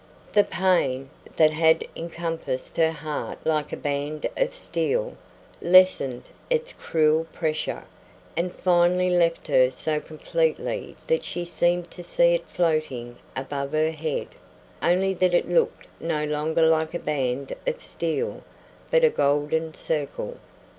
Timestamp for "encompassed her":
1.95-2.91